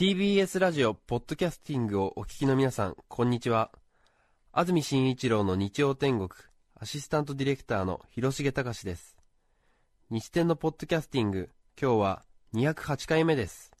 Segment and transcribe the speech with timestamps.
[0.00, 3.70] TBS ラジオポッドキャスティングをお聞きの皆さんこんにちは。
[4.50, 6.30] 安住紳一郎の日曜天国
[6.74, 9.18] アシスタントディレクターの広重隆です。
[10.08, 12.22] 日天のポッドキャスティング今日は
[12.54, 13.72] 208回目です。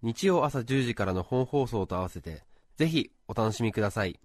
[0.00, 2.44] 日曜朝10時からの本放送と合わせて
[2.78, 4.18] ぜひお楽しみください。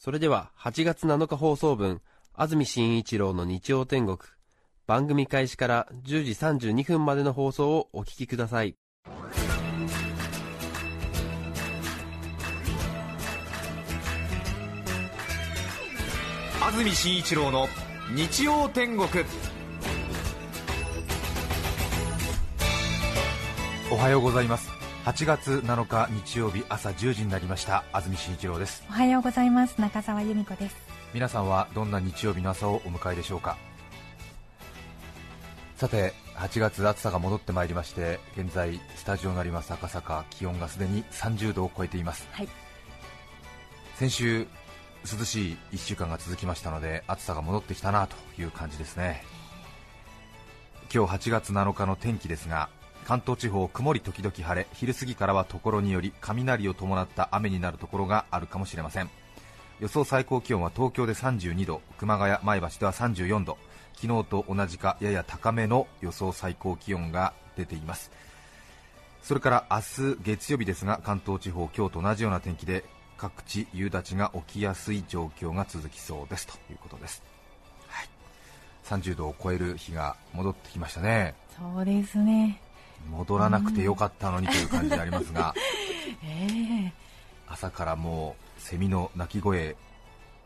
[0.00, 2.00] それでは8月7日放送分
[2.34, 4.18] 安住紳一郎の日曜天国
[4.88, 8.74] 番組開始から10時32分までの放送をお聞きください。
[16.66, 17.68] 安住紳一郎の
[18.12, 19.24] 日曜天国。
[23.88, 24.68] おはようございます。
[25.04, 27.84] 8月7日日曜日朝10時になりました。
[27.92, 28.82] 安住紳一郎です。
[28.90, 29.80] おはようございます。
[29.80, 30.74] 中澤由美子です。
[31.14, 33.56] 皆さんはどんな日曜日の朝をお迎えでしょうか？
[35.76, 40.24] さて8月暑さが戻ってまいりまして現在スタジオのあります赤坂。
[40.30, 42.48] 気温がすでに30度を超えています、はい、
[43.94, 44.48] 先週
[45.06, 49.24] 涼しい1週間が続きましたので暑さが戻ってきたなという感じですね。
[50.92, 52.68] 今日8月7日の天気ですが
[53.04, 59.10] 関東地方曇り時々晴れ昼過ぎからはところにより雷を伴った雨になるところがあるかもしれません。
[59.78, 63.58] 予想最高気温は東京で32度熊谷前橋では34度
[63.94, 68.10] 昨日と同じかやや高めの予想最高気温が出ています。
[69.22, 72.84] それから明日月曜日ですが関東地方今日と同じような天気で
[73.18, 76.46] 各地夕立が起きやすい状況が続きそうです。
[76.46, 77.22] ということです、
[77.88, 78.08] はい、
[78.84, 81.34] 30度を超える日が戻ってきましたね。
[81.58, 82.60] そうですね。
[83.10, 85.54] 戻らなくてよかったのにという感じでありますが、
[86.24, 86.92] えー、
[87.48, 89.76] 朝からもうセミの鳴き声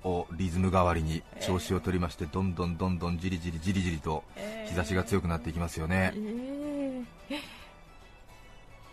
[0.04, 4.24] をリズム代わりに調子を取りまして、どんどんどんどんじりじりじりじりと
[4.66, 6.14] 日差しが強くなっていきますよね、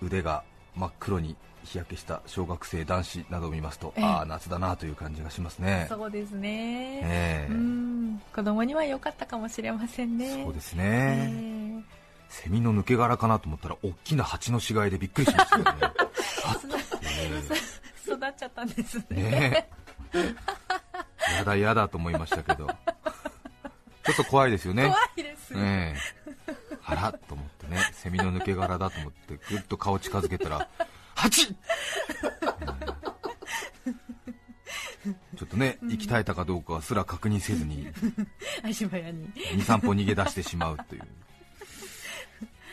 [0.01, 0.43] 腕が
[0.75, 1.35] 真っ黒に
[1.67, 5.87] 日焼けした小学生男子などを見ますと、ああ夏だなという感じがしますね。
[5.89, 8.21] そうですね、えー、うん。
[8.33, 10.43] 子供には良かったかもしれませんね。
[10.43, 11.83] そうですね、えー、
[12.29, 15.71] セミの抜け殻かなと思ったら大きな蜂の死骸でびっくりしましたよね。
[18.07, 19.17] 育っちゃったんですね。
[19.21, 19.69] ね。
[21.37, 22.67] やだやだと思いましたけど。
[24.07, 24.83] ちょっと怖いですよね。
[24.83, 25.95] 怖いですね
[26.85, 27.77] あらと思ってね。
[27.91, 30.69] セミの抜け殻だと思ってぐっと顔近づけたら
[31.17, 31.55] 8、
[35.05, 37.87] うん、ちょっとね、息絶えたかどうかすら確認せずに
[38.63, 39.27] 足早に。
[39.55, 41.01] 23歩逃げ出してしまうという。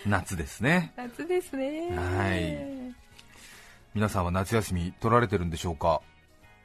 [0.06, 0.92] 夏ですね。
[0.96, 1.90] 夏ですね。
[1.96, 2.94] はい。
[3.94, 6.02] 皆さんは夏休み取られてるんでしょうか？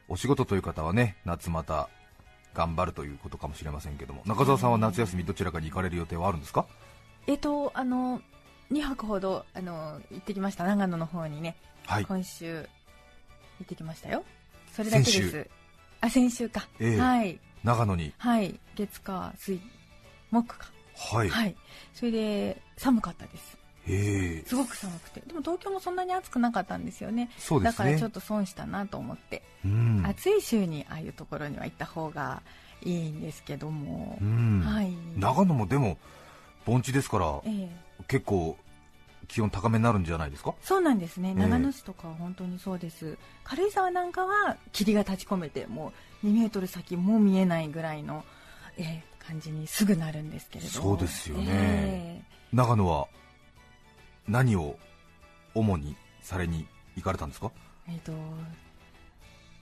[0.10, 1.88] お仕事という方はね夏また
[2.56, 4.24] 頑張るということかもしれませんけども。
[4.26, 6.66] 中澤さんは夏休みどちらかに行かれる予定はあるんですか？
[7.28, 8.22] えっとあの
[8.72, 10.64] 2泊ほどあの行ってきました。
[10.64, 12.58] 長野の方にね、はい、今週
[13.60, 14.24] 行ってきましたよ。
[14.74, 15.50] それだけです。
[16.02, 17.40] あ先週か、えー、はい。
[17.64, 18.14] 長野に。
[18.18, 18.60] はい。
[18.76, 19.60] 月火水
[20.32, 21.56] 木かはい、はい、
[21.94, 23.58] それで寒かったです。
[23.88, 25.22] えすごく寒くて。
[25.22, 27.30] でも東京もそんなに暑くなかったんですよね。
[27.38, 27.78] そうですね。
[27.78, 32.42] だからちょっと損したなと思って、うん、暑い週にああいうところには行った方が
[32.84, 35.98] いいんですけども、うん、はい、長野もでも
[36.66, 37.70] 盆地ですから、えー、
[38.10, 38.58] 結構
[39.30, 40.56] 気温高めになるんじゃないですか？
[40.62, 45.94] そうなんですね、長野市とかは本当にそうです、軽井沢なんかは霧が立ち込めて、も
[46.24, 48.26] う2メートル先も見えないぐらいの、
[48.78, 50.72] えー、感じにすぐなるんですけれど。
[50.72, 53.08] そうですよね、えー、長野は
[54.28, 54.78] 何を
[55.54, 56.66] 主にされに
[56.96, 57.52] 行かれたんですか、
[57.88, 58.12] えーと、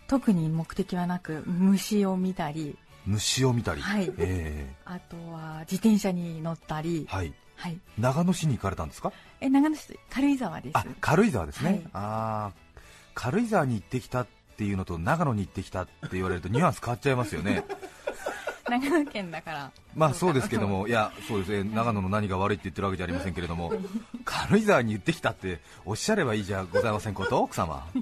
[0.08, 2.78] 特に目的はなく虫を見たり。
[3.06, 4.12] 虫を見たり、はい。
[4.18, 9.12] えー、あとは自転車に乗ったり、はいはい、長野市に行かれたんですか？
[9.42, 10.78] え長野市軽井沢です。
[10.78, 12.52] あ軽井沢ですね、はい、あ
[13.16, 17.64] 軽井沢に行ってきたっていうのと長野に行ってきたって言われるとニュアンス変わっちゃいますよね。
[18.70, 19.72] 長野県だから。
[19.96, 21.64] まあそうですけども、いやそうです。
[21.64, 23.72] ね長野の何が悪いって言ってるわけじゃありませんけれども、
[24.26, 27.88] 軽井沢に言ってきたっておっしゃればいいじゃございませんこと奥様。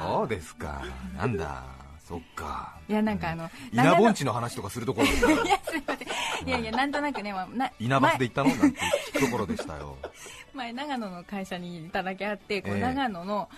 [0.00, 0.82] そうですか。
[1.16, 1.62] なんだ
[2.06, 2.78] そっか。
[2.88, 5.06] いやなんかあの、稲盆地の話とかするところ。
[5.44, 6.48] いやすいません。
[6.48, 8.54] いやいやなんとなくね、まあ、な稲バスで行ったの？
[8.54, 8.78] なんて
[9.18, 9.96] ところでしたよ。
[10.54, 13.48] 前長野の会社にいただけあってこう、長野の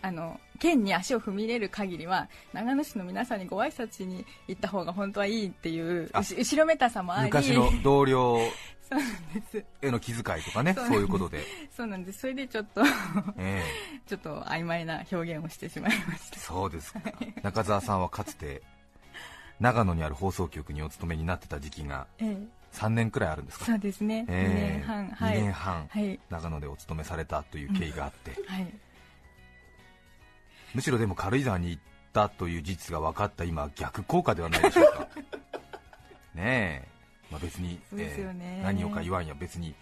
[0.00, 7.24] あの県に足を踏み入れる限りは長野市の皆さんにご挨拶に行った方が本当はいいっていう後ろめたさもあり。
[7.24, 8.38] 昔の同僚
[8.90, 9.64] そうなんです。
[9.82, 11.44] への気遣いとかねそういうことで。
[11.74, 12.20] そうなんです。
[12.20, 12.82] それでちょっと
[13.36, 16.38] えー、ちょっと曖昧な表現をしてしまいました。
[16.40, 17.00] そうですか。
[17.42, 18.62] 中澤さんはかつて
[19.60, 22.06] 長野にある放送局にお勤めになってた時期が
[22.72, 23.64] 3年くらいあるんですか？
[23.66, 25.08] そうですね、えー2年半。
[25.10, 25.36] はい。
[25.38, 26.20] 2年半、はい。
[26.30, 28.66] 長野でお勤めされたという経緯があって、はい。
[30.74, 31.82] むしろでも軽井沢に行っ
[32.12, 35.08] たという事実が分かった今逆効果ではないでしょうか。
[36.34, 36.88] ねえ、
[37.30, 39.74] まあ、別に、えー何をか言わんや別に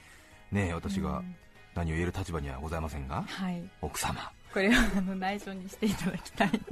[0.53, 1.37] ねえ私がうん。
[1.75, 3.63] 何を言える立場にはございませんがはい。
[3.81, 4.31] 奥様。
[4.53, 6.65] これはあの内緒にしていただきたいんです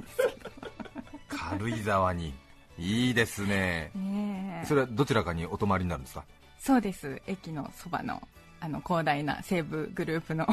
[1.28, 2.34] 軽井沢に。
[2.78, 3.90] いいですね。
[3.94, 4.67] ねえ。
[4.67, 6.25] それはどちらかにお泊まりになるんですか？
[6.58, 7.20] そうです。
[7.26, 8.20] 駅のそばの
[8.61, 10.47] あの広大な西武グループの。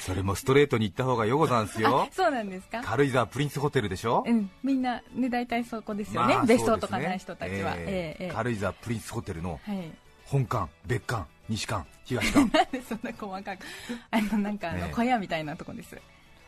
[0.00, 2.02] それもストレートに行った方がよござんすよ。
[2.02, 2.80] あそうなんですか？
[2.82, 4.24] 軽井沢プリンスホテルでしょ？
[4.26, 4.50] うん。
[4.62, 8.30] みんなね大体そこですよね、まあ別荘とかない人たちは、ええええええ。
[8.32, 9.90] 軽井沢プリンスホテルのはい。
[10.24, 12.40] 本館別館西館東館。
[12.56, 13.66] なんでそんな細かく。
[14.10, 14.92] あのなんかあのええ。
[14.94, 15.96] 小屋みたいなとこです、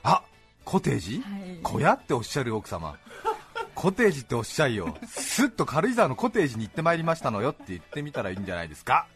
[0.02, 0.22] あ
[0.64, 1.58] コテージ、はい。
[1.62, 2.96] 小屋っておっしゃる奥様。
[3.74, 4.96] コテージっておっしゃいよ。
[5.06, 9.06] すっと軽井沢のコテージに行ってまいりましたのよって言ってみたらいいんじゃないですか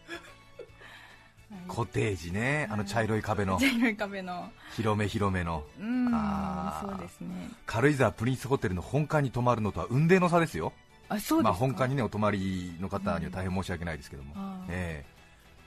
[1.69, 2.69] コテージね。
[2.70, 3.58] あの茶色い壁の。
[3.58, 4.50] 茶色い壁の。
[4.76, 5.64] 広め広めの。
[5.81, 6.91] うんあー。
[6.91, 7.50] そうですね。
[7.67, 10.73] 軽井沢プリンスホテルの本館に泊まるのとは雲泥の差ですよ。
[11.08, 15.20] あそうですか、まあ、本館にねお泊まりの方には大変申し訳ないですけども、あーええ。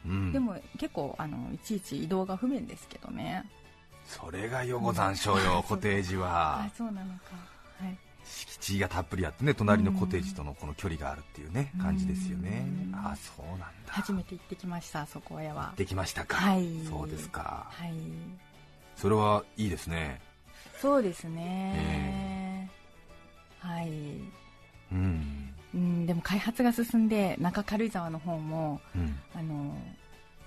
[0.05, 3.43] うん、でも結構あのいちいち移動が不便ですけどね。
[4.05, 5.63] それがよござんしょうよ、うん。
[5.63, 6.63] コテージは。
[6.63, 7.35] あそうなのか。
[7.79, 11.81] はい敷地がたっぷりあってね隣のコテージとのこの距離があるっていうねうん。
[11.81, 12.65] 感じですよね。
[12.91, 13.67] うんあそうなんだ。
[13.87, 16.67] 初めて行ってきましたそこへはできましたか、はい。
[16.89, 17.67] そうですか。
[17.69, 17.91] はい。
[18.95, 20.21] それはいいですね。
[20.79, 22.69] そうですね、
[23.59, 23.89] はい。
[24.91, 29.75] うん、うんでも開発が進んで中軽井沢の方もうん、あの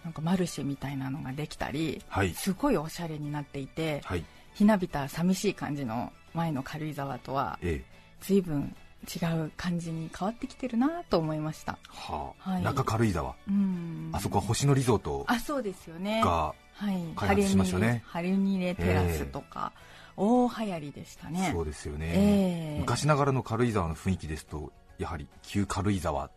[0.04, 2.32] なんかマルシェみたいなのができたりはい。
[2.34, 4.24] すごいおしゃれになっていてはい。
[4.54, 7.96] ひなびた寂しい感じの前の軽井沢とはええ。
[8.20, 8.74] 随分
[9.04, 11.78] 違う感じに変わってきてるなと思いました。
[11.88, 12.62] はあ、はい。
[12.62, 13.34] 中軽井沢。
[13.48, 14.10] うん。
[14.12, 16.22] あそこは星野リゾートあそうですよね。
[16.22, 17.02] がはい。
[17.16, 18.02] 開発しましたね。
[18.06, 19.72] ハリニレテラスとか、
[20.16, 26.30] 大流行りでしたねそうですよね、ええ昔ながらの軽井沢の雰囲気ですとやはり旧軽井沢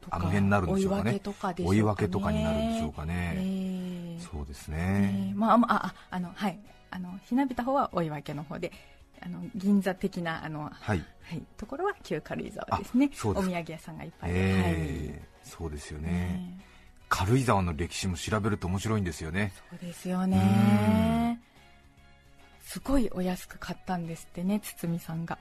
[0.00, 1.20] とかあの辺になるんでしょうかね
[1.58, 6.58] 追い分けとかになるんでしょうかね、ええそうですえねえ、まあまあああのはい
[6.90, 8.72] あのひなびた方は追い分けの方で
[9.24, 11.04] あの銀座的なあの、はい。
[11.22, 13.10] はい、ところは旧軽井沢ですね。
[13.24, 14.32] お土産屋さんがいっぱい。
[14.32, 16.58] で、ええそうですよはいね、
[17.08, 19.52] 軽井沢の歴史も調べると面白いんですよね。
[19.70, 21.40] そうですよね。
[22.62, 25.38] すごいお安く買ったんですってね堤さんが。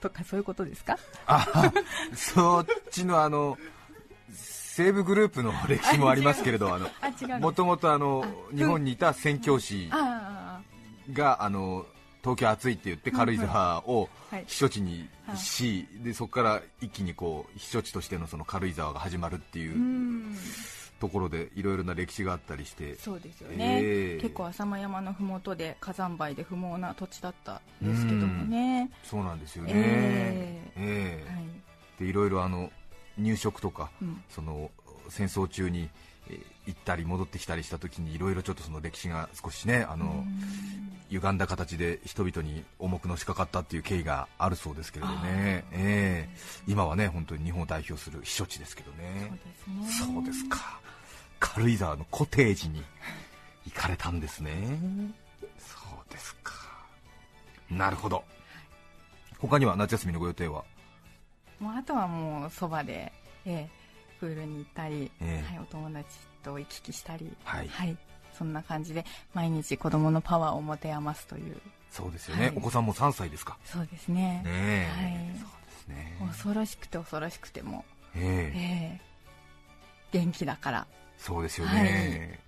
[0.00, 0.98] とかそういうことですか？
[1.26, 1.72] あ
[2.14, 3.58] そっちのあの
[4.30, 6.88] 西武グループの歴史もありますけれどあの
[7.40, 10.60] もともとあのあ日本にいた宣教師あ
[11.12, 11.84] があの
[12.22, 20.36] 東京暑いって言って軽井沢を避暑地にし、でそこから一気にこう避暑地としてのその軽井沢が始まるっていううん。
[21.00, 22.96] ところでいろいろな歴史があったりして。
[22.96, 31.44] そうですよね、ええ結構浅間山のふもとで火山灰で不毛な土地だったんですけどもね、そうなんですよね、えええはい。
[32.00, 32.72] でいろいろあの
[33.16, 34.70] 入植とかうん、その
[35.08, 36.07] 戦争中に、えー
[36.66, 40.92] 行ったり戻ってきたりした時にいろいろちょっとその歴史が少しねあの、うん。
[41.10, 45.64] 歪んだ形で人々に重くのしかかったっていう経緯があるそうですけれどね。
[45.72, 46.36] ええ。
[46.66, 49.32] 今はね本当に日本を代表する避暑地ですけどね。
[49.88, 50.78] そうですか。
[51.40, 52.82] 軽井沢のコテージに
[53.64, 54.52] 行かれたんですね。
[55.58, 56.52] そうですか。
[57.70, 58.22] なるほど。
[59.38, 60.62] 他には夏休みのご予定は？
[61.58, 63.10] もうあとはもうそばで、
[63.46, 63.77] ええ
[64.18, 65.54] プールに行ったり、ええ。
[65.54, 66.06] はい、お友達
[66.42, 67.96] と行き来したり、はい。
[68.36, 71.56] そんな感じで毎日子供のパワーを持て余すという。
[71.90, 72.54] そうですよね、はい。
[72.56, 73.56] お子さんも3歳ですか。
[73.64, 74.42] そうですね。
[74.44, 75.38] ねえ、はい。
[75.38, 76.16] そうですね。
[76.26, 77.84] 恐ろしくて恐ろしくても、
[78.14, 78.58] ええ。
[78.58, 79.08] ええ。
[80.12, 80.86] 元気だから。
[81.18, 82.38] そうですよね、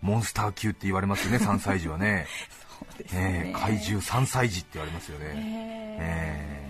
[0.00, 2.26] モンスター級って言われますよね 3歳児はね。
[2.78, 3.52] そうですね、ええ。
[3.52, 6.60] 怪獣3歳児って言われますよえね、ええ。
[6.60, 6.69] いや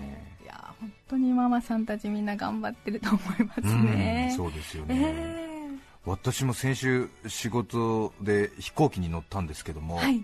[1.11, 4.29] 当にママさんたちみんな頑張ってると思いますね。
[4.31, 10.23] うんそうですよえね、え私も先週仕事で飛行機に乗ったんですけども、はい。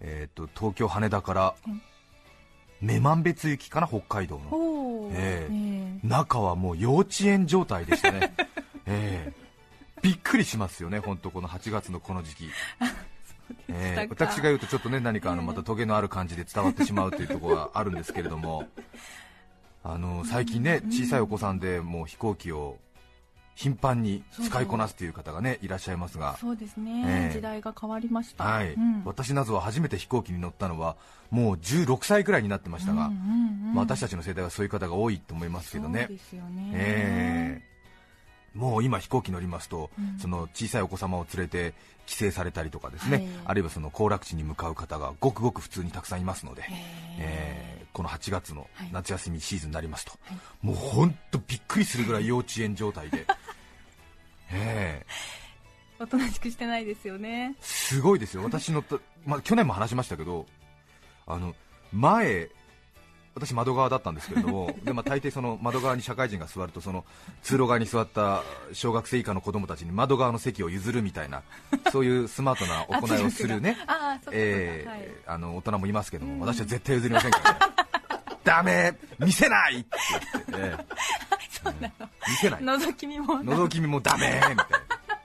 [0.00, 1.82] えー、と東京羽田からうん。
[2.82, 5.14] 女満別行きかな北海道のおー。
[5.14, 8.34] ええええ中はもう幼稚園状態でしたね、
[8.86, 9.46] ええ
[10.02, 12.50] びっくりしますよね本当この8月のこの時期。
[13.68, 14.08] えー。
[14.10, 18.68] 私が言うとちょっとね何かあのまたトゲのある感じで伝わってしまうというところがあるんですけれども
[19.88, 22.76] あの最近ね小さいお子さんでもう飛行機を
[23.54, 26.36] 頻繁に使いこなすという方がねいらっしゃいますが。
[26.38, 27.32] そうですね、ええ。
[27.32, 28.44] 時代が変わりました。
[28.44, 29.02] はい、うん。
[29.04, 30.96] 私などは初めて飛行機に乗ったのは
[31.30, 33.74] もう16歳くらいになってましたが、うんうんうん。
[33.74, 36.00] まあ、私たちの世代はそういう方が多いと思いますけどね。
[36.00, 38.58] そうですよね、ええ。
[38.58, 40.18] もう今飛行機乗りますと、うん。
[40.18, 41.74] その小さいお子様を連れて
[42.06, 43.26] 帰省されたりとかですね、はい。
[43.46, 46.66] あるいはその行楽地に向かう方がごくごく普通にたくさんいますので、へ
[47.20, 47.80] え。
[47.84, 48.90] ーこの8月のはい。
[48.92, 50.66] 夏休みシーズンになりますと、はい。
[50.66, 53.26] もう本当びっくりするぐらい幼稚園状態で、
[54.52, 55.36] えー
[55.98, 57.54] おとなしくしてないですよね。
[57.62, 60.44] すごいですよ、私乗った、 まあ、去年も話しましたけど、
[61.26, 61.54] あの
[61.90, 62.50] 前、
[63.34, 67.04] 私、窓側だったんですけれども、 でまあ、大抵その窓側に社会人が座ると、その
[67.42, 71.42] 通路側に座った小学生以下の子供たちに窓側の席を譲るみたいな、
[71.92, 73.78] そういうスマートな行いをするね、
[74.32, 75.08] えーはい。
[75.26, 76.40] あの大人もいますけども、うん。
[76.40, 77.75] 私は絶対譲りませんからね、
[78.46, 79.88] ダメ、見せないって
[80.32, 80.84] 言って、えー
[82.28, 84.64] 見せない、覗き見も覗き見もダメみたいな。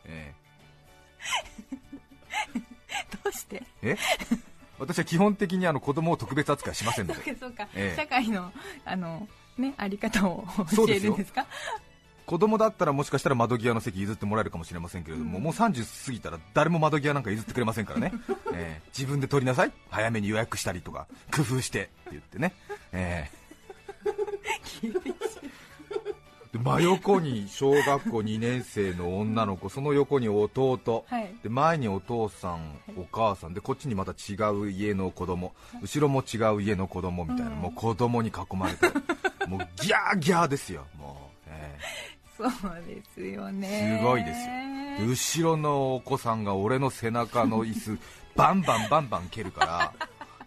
[0.05, 0.33] え
[3.23, 3.61] どうして？
[3.83, 3.97] ーえ？
[4.79, 7.21] 私は基本的にあの子供を特別扱いしませんので。
[7.23, 8.01] そうかそうか、ええ。
[8.01, 8.51] 社会の
[8.85, 11.45] あのねあり方を教えるんですか？
[12.25, 18.13] 子供だったらもしかしたら窓際の席譲ってもらえるかもしれませんけれども、もう30過ぎたら誰も窓際なんか譲ってくれませんからね、
[18.53, 19.71] えー自分で取りなさい。
[19.89, 22.53] 早めに予約したりとか工夫してって言ってね、
[22.91, 23.41] えー
[26.51, 33.53] で真横に小学校2年生の女の子 その横に弟、はいで前にお父さん、お母さん。
[33.53, 35.53] でこっちにまた違う家の子供。
[35.81, 37.57] 後ろも違う家の子供みたいな、うん。
[37.57, 38.87] もう子供に囲まれて。
[39.47, 40.85] もうギャーギャーですよ。
[40.97, 41.77] もう、え
[42.37, 42.51] そう
[42.85, 43.97] ですよね。
[43.99, 44.39] すごいです
[45.01, 45.07] よ。
[45.07, 47.97] 後ろのお子さんが俺の背中の椅子
[48.35, 49.93] バンバンバンバン蹴るから、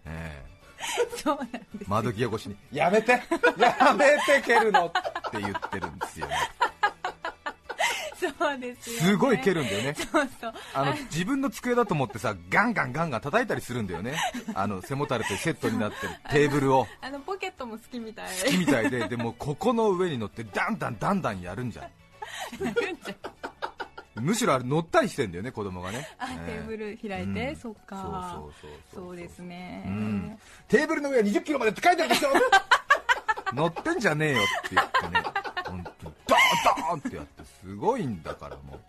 [0.05, 0.45] え
[1.17, 3.13] そうなんですー窓際越しにやめて
[3.59, 4.91] やめて蹴るのっ
[5.31, 6.35] て言ってるんですよね。
[8.39, 9.95] そうですよ、ね、すごい蹴るんだよね。
[9.95, 10.55] そうそう。
[10.73, 14.17] あの自分の机だと思ってさガンガンガンガン叩いたりするんだよね。
[14.55, 16.87] あの背もたれとセットになってるテーブルを。
[17.01, 18.27] あのポケットも好きみたい。
[18.45, 21.87] 好きみたいででもここの上に乗ってダンダンダンダンやるんじゃん
[24.17, 26.09] むしろあれ乗ったりしてんだよね子供がね。
[26.19, 27.57] あ、えテーブル開いて、うん。
[27.57, 27.97] そっか。
[28.37, 30.39] そうそうそうそうですね、うん。
[30.69, 32.29] テーブルの上は20キロまでって書いてあるでしょ。
[33.55, 35.23] 乗ってんじゃねえよって言ってね。
[35.67, 38.81] 本当にドーンドーンってやってすごいんだからもう。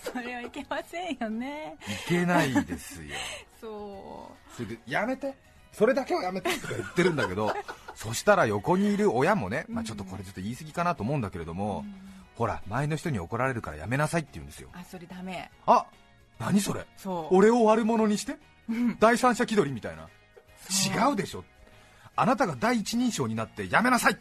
[0.00, 1.76] それはいけませんよね。
[2.06, 3.14] いけないですよ。
[3.60, 5.34] そそれでやめて。
[5.72, 7.52] それだけはやめてとか言ってるんだけど
[7.96, 11.84] そしたら横にいる親もね、まあ、ちょっとこれちょっと言い過ぎかなと思うんだけれども、
[12.36, 14.68] ほら前の人に怒られるからやめなさいって言うんですよ。
[14.74, 15.50] うあそれダメ。
[15.66, 15.86] あ
[16.38, 16.84] 何それ？
[16.96, 17.36] そう。
[17.36, 18.36] 俺を悪者にして？
[18.68, 18.96] うん。
[18.98, 20.08] 第三者気取りみたいな。
[21.08, 21.44] 違うでしょ。
[22.16, 24.18] あなたが第一人称になってやめなさい。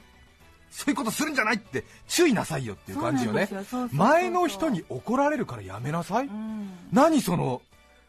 [0.69, 3.47] そういうことするんじゃないって注意なさいよっていう感じよね。
[3.91, 6.69] 前の人に怒られるからやめなさい、うん。
[6.91, 7.61] 何その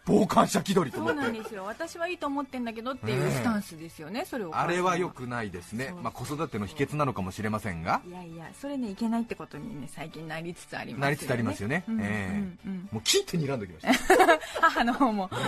[0.06, 1.32] 傍観者気取りとそう思って。
[1.32, 1.64] なんですよ。
[1.64, 4.56] 私はいいと思ってんだけどっていうスタンスですよね、それを。
[4.56, 5.88] あれは良くないですね。
[5.90, 8.02] そう、まあ、子育ての秘訣なのかもしれませんが。
[8.06, 11.00] いやいやそれねいけないってことにね最近なりつつありますよね。
[11.00, 11.84] なりつつありますよね。
[11.88, 12.58] うんええうん。
[12.66, 14.16] うんもう聞いて睨んできました。
[14.60, 15.30] 母の方も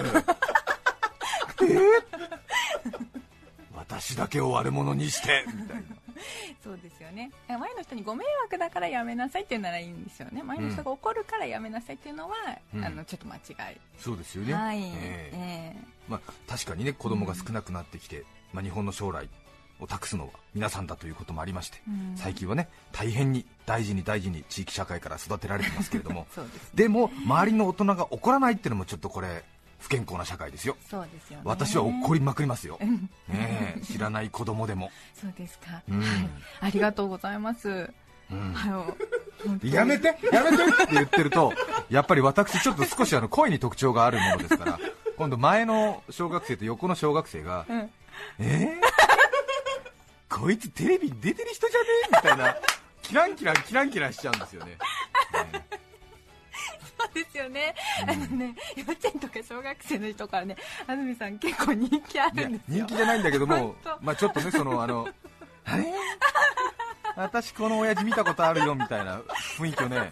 [3.74, 5.82] 私だけを悪者にしてみたいな
[6.62, 7.30] そうですよね。
[7.48, 10.42] 前の人にご迷惑だからやめなさいっていうならいいんですよね。
[10.42, 12.36] 前の人が怒るからやめなさいっていうのは、
[12.74, 12.84] うん。
[12.84, 15.30] あのちょっと間違い、そうですよね、はい、ええ。
[15.32, 15.76] え
[16.08, 19.28] まあ、確かにね子供が少なくなってきて、まあ、日本の将来
[19.80, 22.16] を託すのは皆さんだということもありまして、うん。
[22.16, 26.26] 最近はね大変に大事に大事に地域社会から育てられてますけれども。
[26.30, 26.48] ですね。
[26.74, 29.44] でも周りの大人が怒らないっていうのもちょっとこれ
[29.78, 30.76] 不健康な社会ですよ。
[30.90, 31.42] そうですよね。
[31.44, 33.08] 私は怒りまくりますよ、うん。
[33.28, 36.00] ねえ知らない子供でも、そうですか、うん。
[36.00, 36.28] はい。
[36.60, 37.90] ありがとうございます。
[38.30, 38.54] うん。
[39.62, 41.52] やめてやめてって言ってると
[41.88, 44.80] やっぱり私ちょっと少しあの声に特徴があるものですから
[45.16, 47.90] 今度前の小学生と横の小学生がうん。
[48.40, 51.86] えー、こいつテレビに出てる人じゃね？
[52.04, 52.56] えみたいな
[53.02, 54.72] キランキランキランキランしちゃうんですよね。
[54.72, 55.66] ね
[57.16, 57.74] ですよね、
[58.06, 60.56] あのね幼稚園とか小学生の人からね
[60.86, 62.84] 安住さん結構人気あるんですよ。
[62.84, 65.08] 人気じゃないんだけどもまあちょっとねそのあの
[65.66, 65.70] え？
[65.70, 65.84] ー
[67.16, 69.20] 私この親父見たことあるよみたいな
[69.58, 70.10] 雰囲気をね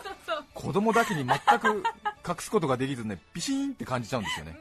[0.54, 1.82] 子供だけに全く
[2.26, 4.56] 隠すことができずねビシーンって感じちゃうんですよね。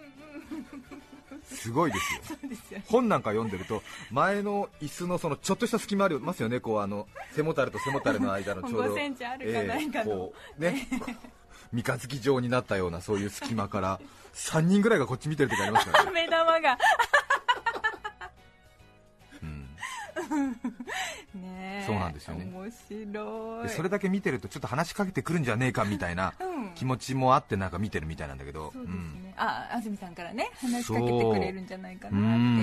[1.46, 2.38] すごいですよ。
[2.68, 2.86] すよね。
[2.88, 3.82] 本なんか読んでると
[4.12, 6.60] 前の椅子のそのちょっとした隙間ありますよね。
[6.60, 10.12] こうあの背もたれと背もたれの間のちょうど5センチあるかないかの。
[10.12, 10.88] こうね
[11.72, 14.00] 三日月状になったようなそういう隙間から
[14.34, 16.78] 3人ぐらいがこっち見てる時ありますからね、 目玉が。
[19.42, 19.70] うん。
[21.42, 21.84] ねえ。
[21.86, 22.46] そうなんですよね。
[22.46, 23.68] 面白い。
[23.68, 26.74] でそれだけ見てるとちょっと話しかけてくるんじゃねえかみたいなうん。
[26.76, 29.24] 気持ちもあってなんか見てるみたいなんだけど、そうですうん。
[29.24, 32.60] ね、あ安住さんからね話しかけてくれるんじゃないかなっ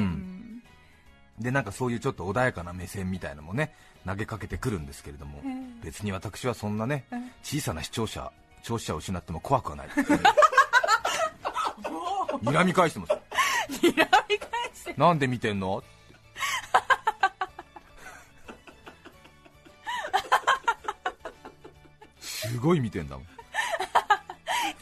[1.39, 1.45] て。
[1.45, 3.73] でなんかそういうちょっと穏やかな目線みたいなのもね
[4.05, 5.85] 投げかけてくるんですけれども、ええ。
[5.85, 7.17] 別に私はそんなねえ。
[7.43, 9.89] 小さな視聴者聴取者を失っても怖くはない。
[12.43, 13.13] 睨み返してます
[13.83, 14.09] 睨み返
[14.75, 14.95] して。
[14.97, 15.83] なんで見てんの？
[22.21, 23.27] すごい見てんだもん。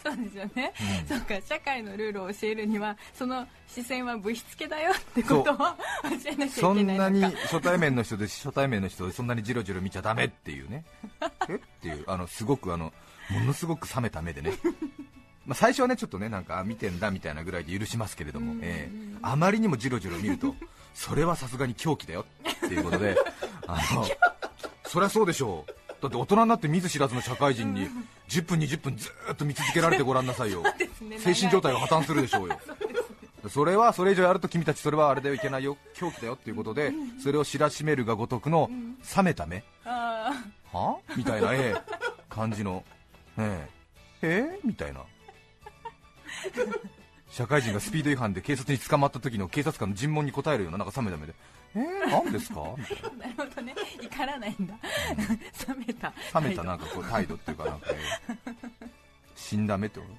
[0.03, 0.73] そうですよね、
[1.07, 5.57] そうか社会のルールを教えるにはその視線はぶしつけだよってことを教
[6.25, 7.11] えなきゃいそけないのか。
[7.11, 10.85] んなに初対面の人で初対面の人でそんなにジロジロ見ちゃダメっていうね
[11.49, 12.93] えっていうあのすごくあの
[13.31, 14.53] ものすごく冷めた目でね。
[15.47, 19.19] まあ最初はねちょっとねなんかあ見てんだみたいなぐらいで許しますけれども、ええ。
[19.23, 20.55] あまりにもジロジロ見ると
[20.95, 22.25] それはさすがに狂気だよ
[22.67, 23.17] っていうことで
[23.67, 24.07] あの
[24.87, 25.73] そりゃそうでしょう。
[26.01, 27.89] だって大人になって見ず知らずの社会人に
[28.29, 30.63] 10分20分ずーっと見続けられてごらんなさいよ。
[31.03, 31.19] ね。
[31.19, 32.59] 精神状態が破綻するでしょうよ。
[33.49, 38.69] それはそれ以上やると君たちそれはあれではいけないよ狂気だよっていうことでそれを知らしめるがごとくの
[39.17, 39.65] 冷めた目。
[39.85, 39.98] あ
[40.73, 40.99] は？
[41.17, 41.83] みたいな、ええ。
[42.29, 42.85] 感じの。
[43.39, 43.67] え
[44.23, 44.49] え。
[44.57, 45.01] えみたいな。
[47.31, 51.35] 社会人がスピード違反で警察に捕まった時の警察官の尋問に答えるようななんか冷めた目で。
[51.75, 52.63] えー、何ですか？
[52.77, 53.09] みたいな。
[53.09, 53.75] あなるほどね。
[54.03, 54.75] 怒らないんだ。
[55.69, 56.13] 冷めた。
[56.41, 57.97] 冷めたなんかこう態度っていうかなんか、え
[58.31, 58.89] え。
[59.37, 60.13] 死んだ目ってこと？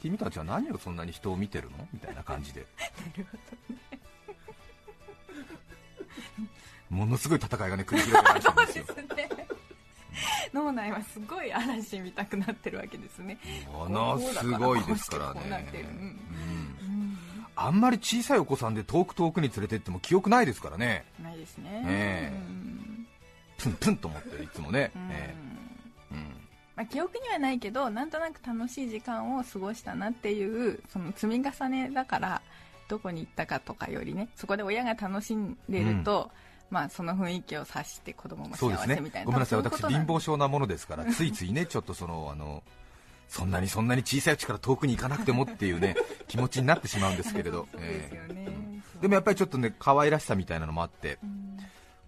[0.02, 1.86] 君たちは何をそんなに人を見てるの？
[1.92, 2.60] みたいな感じで。
[2.62, 2.66] な
[3.16, 3.36] るほ
[3.68, 3.80] どね
[6.94, 8.84] ものすごい戦いがね繰り広げられてるんですよ。
[10.52, 13.38] 脳内はすごい嵐見たくなってるわけですね。
[13.72, 15.68] ものすごいですからね。
[15.72, 17.18] てるうんうん
[17.56, 21.04] あんまり小さいお子さんで遠く遠くに連れてっても記憶ないですからね。
[21.22, 21.70] ないですね。
[21.70, 22.32] ねえ。
[22.32, 23.06] うん。
[23.58, 24.90] プンプンと思っていつもね、
[26.76, 32.42] まあ、記憶にはないけどなんとなく楽しい時間を過ごしたなっていうその積み重ねだから
[32.88, 36.30] どこに行ったかとかよりねそこで親が楽しんでると、
[36.70, 39.26] まあ、その雰囲気を察して子供も幸せみたいな。
[39.26, 39.58] ごめんなさい。
[39.58, 42.62] 私貧乏症なものですからついついねちょっとそのあの
[43.28, 45.96] そんなにそんなに小さいうちから遠くに行かなくてもっていうね
[46.28, 47.68] 気持ちになってしまうんですけれど。
[49.00, 51.58] でもやっぱりちょっとね可愛らしさみたいなのもあってうん。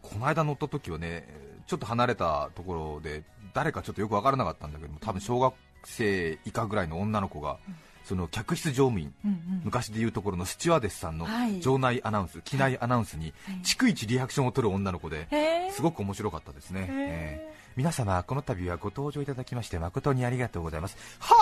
[0.02, 1.26] この間乗った時はね
[1.66, 5.54] ちょっと離れたところで誰かちょっとよく分からなかったんだけども多分小学
[5.84, 7.58] 生以下ぐらいの女の子が
[8.06, 9.60] その客室乗務員うんうん。
[9.64, 11.60] 昔でいうところのスチュワーデスさんのはい。
[11.60, 13.56] 場内アナウンス、機内アナウンスにはい。
[13.64, 15.72] 逐一リアクションを取る女の子でへー。
[15.72, 20.96] すごく面白かったですね、えー皆様この度はご登場いただきまして誠にありがとうございます。
[21.18, 21.34] は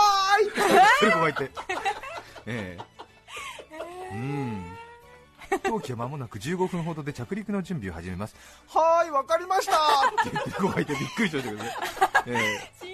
[0.43, 0.49] ーい。
[0.49, 0.53] っ
[0.99, 1.49] て子がい て。
[2.47, 4.15] ええ。
[4.15, 4.65] うん。
[5.63, 8.35] 当機は間もなく15分ほどで着陸の準備を始めます。
[8.67, 11.71] はーいわかりましたって言ってる子がいてびっくりしましたけどね、
[12.27, 12.94] ええ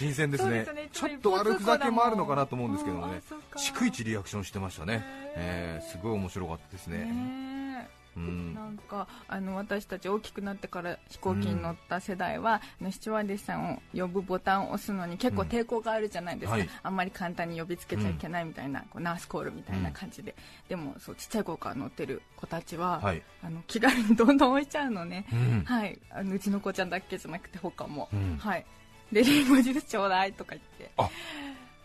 [0.00, 0.64] 新鮮ですね。
[0.64, 0.88] ね。
[0.92, 3.20] ちょっと悪ふざけもあるのかなと思うんですけどうんね
[3.54, 5.04] 逐一リアクションしてましたね、
[5.36, 5.86] えへー。
[5.86, 7.04] ーすごい面白かったですね。
[7.04, 8.54] ねうん。
[8.54, 16.68] なんかあの私たち大きくなってから飛行機に乗った世代は、あのスチュワーデスさんを呼ぶボタンを押すのに結構抵抗があるじゃないですか、はい。
[16.82, 20.34] あんまり簡単に呼びつけちゃいけないみたいな、こうナースコールみたいな感じで、
[20.70, 25.64] でもそうちっちゃい子から乗ってる子たちは、はい、あの気軽にどんどん置いちゃうのね、うん。
[25.64, 25.98] はい。
[26.10, 28.38] あのうちの子ちゃんだけじゃなくて他も、うん。
[28.38, 28.64] はい
[29.12, 30.90] でリンゴジュースちょうだいとか言って。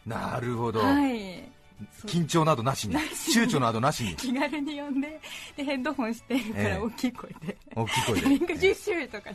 [0.05, 1.43] なるほど、はい。
[2.05, 2.95] 緊張などなしに。
[2.95, 4.15] 躊躇などなしに。
[4.17, 5.19] 気軽に呼んで
[5.57, 6.69] でヘッドホンしてるかええ。
[6.69, 9.31] ら大きい声で、大きい声リンゴでジュースとか。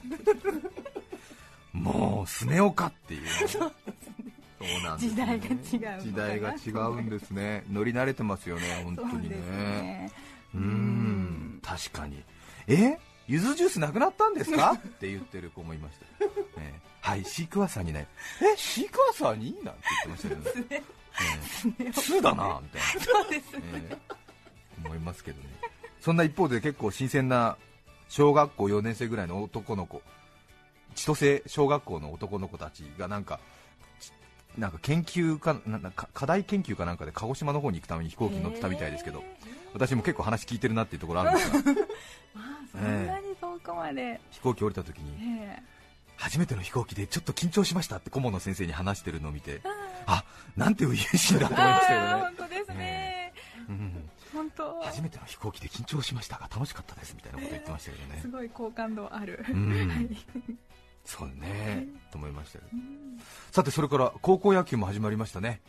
[1.73, 3.23] もうスネ夫かっていう。
[3.23, 3.29] ね
[4.61, 5.15] そうなんですね。
[5.15, 7.65] 時代が違う時代が違うんですね。
[7.71, 9.37] 乗り慣れてますよね本当にね。
[9.37, 10.13] ね。
[10.55, 11.61] うーん。
[11.63, 12.23] 確かに。
[12.67, 12.99] え？
[13.31, 14.73] ゆずジュースなくなったんですか？
[14.73, 16.81] って言ってる子もいました、ええ。
[17.01, 18.07] はいシークワーサーにね
[18.43, 20.83] えシークワーサーになんて言ってましたけどね、
[21.81, 23.05] ええ、通だなみたいな。
[23.05, 23.99] そうですね、ええ。
[24.85, 25.49] 思いますけどね。
[26.01, 27.57] そんな一方で結構新鮮な
[28.09, 30.03] 小学校4年生ぐらいの男の子
[30.95, 33.39] 千歳小学校の男の子たちがなんか
[34.01, 34.13] ち
[34.59, 39.23] なんか研究かななんか課題研究かなんかで鹿児島の方に行くために飛行機に乗ってたみたいですけど
[39.73, 41.73] 私も結構話聞いてるなっていうところあるんですが。
[42.35, 45.63] まあそんなに遠くまで、飛行機降りた時にえ
[46.17, 49.61] 初めての飛行機でちょっと緊張しましたって顧問の先生に話してるのを見て
[50.07, 50.25] あ
[50.57, 52.23] なんて初々しいんだとえ思いましたよね。
[52.23, 53.33] 本当ですね、
[53.69, 54.11] うん。
[54.33, 54.81] 本当。
[54.83, 58.19] 初めての飛行機で緊張しましたが楽しかったですみたいなこと言ってましたけどね。
[58.21, 59.89] すごい好感度ある、うん。
[59.89, 60.17] はい。
[61.05, 62.65] そうね、と思いましたよ
[63.51, 65.61] さてそれから高校野球も始まりましたね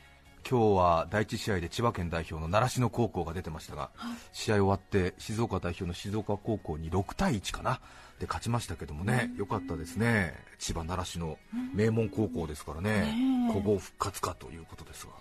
[0.49, 3.89] 今日は第一試合で千葉県代表の習志野高校が出てましたが、
[4.34, 7.80] 試合終わって静岡代表の静岡高校に6対1かな？
[8.19, 10.36] で勝ちましたけどもね、よかったですね。
[10.60, 11.38] 千葉習志野。
[11.73, 13.13] 名門高校ですからね。
[13.51, 15.12] 古豪復活かということですが。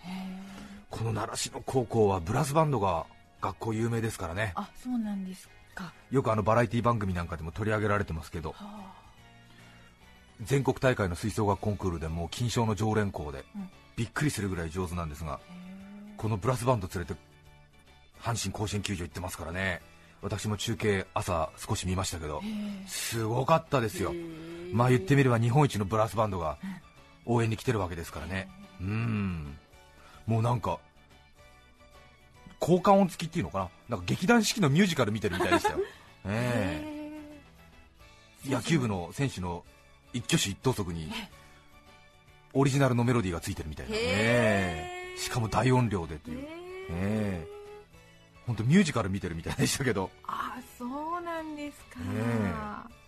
[0.91, 3.07] この習志野高校はブラスバンドが
[3.41, 4.53] 学校有名ですからね。
[4.55, 5.93] あそうなんですか。
[6.11, 8.53] よくあのバラエティ番組なんかでも取り上げられてますけど。
[8.53, 8.93] は
[10.43, 13.69] 全国大会の吹奏楽コンクールでもう金賞の常連校でうん
[14.01, 15.41] びっくりするぐらい上手なんですが
[16.17, 17.21] このブラスバンド連れて
[18.23, 19.83] 阪神甲子園球場行ってますからね。
[20.23, 24.15] 私も中継朝少し見ましたけどえすごかったですよ。
[24.73, 26.57] まあ言ってみれば日本一のブラスバンドが
[27.27, 28.49] 応援に来てるわけですからね。
[28.81, 29.59] うん。
[30.27, 30.79] もうなんか
[32.59, 33.97] 効果音付きっていうのかな？
[33.97, 35.79] なんか劇団四季のミュージカル見てるみたいでしたよ。
[36.25, 36.87] え
[38.47, 39.63] 野球部の選手の
[40.15, 41.13] 一挙手一投足に
[42.53, 46.47] オリジナルのメロディーがついてるみたいな、ねしかも大音量でという、へえ
[46.91, 47.49] ええ。
[48.47, 50.11] 本当ミュージカル見てるみたいでしたけど。
[50.27, 53.01] あそうなんですか、え。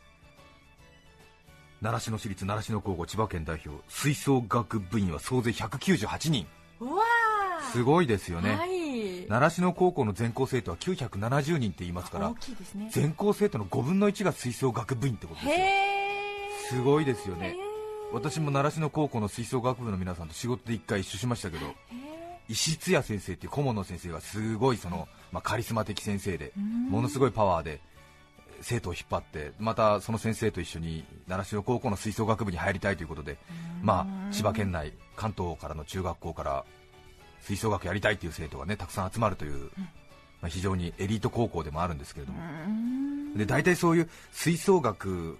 [1.80, 6.46] 習志野市立習志野高校千葉県代表吹奏楽部員は総勢198人。
[6.80, 7.72] うわー。
[7.72, 9.26] すごいですよね、はい。
[9.28, 12.88] 習志野高校の全校生徒は970人って言いますから大きいですね。
[12.92, 15.50] 全校生徒の5分の1が吹奏楽部員ってことで
[16.68, 16.80] すよ。
[16.80, 17.56] すごいですよね
[18.12, 21.72] 私も習志野高校の吹奏楽部の皆さんと仕事で1回一緒しましたけどへ
[22.48, 26.90] 石津谷先生っていう顧問の先生がすごいその、まあ、カリスマ的先生でうん。
[26.90, 27.80] ものすごいパワーで
[28.60, 33.38] 生徒を引っ張ってまたその先生と一緒に習志野高校の吹奏楽部に入りたいということで、
[33.82, 36.64] まあ、千葉県内関東からの中学校から
[37.40, 39.70] 吹奏楽やりたいという生徒がねたくさん集まるという、
[40.40, 43.36] まあ、非常にエリート高校でもあるんですけれども、うん。
[43.36, 45.38] で大体そういう吹奏楽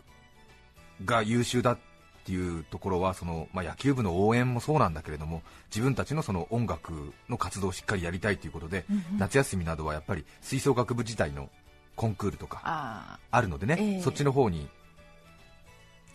[1.04, 1.91] が優秀だって
[2.30, 9.18] いうところはその、まあ、野球部の応援もそうなんだけれども自分たちのその音楽の活動をしっかりやりたいということで、うんうん。
[9.18, 11.50] 夏休みなどはやっぱり吹奏楽部自体の
[11.96, 14.00] コンクールとかああるのでね、ええ。
[14.00, 14.68] そっちの方に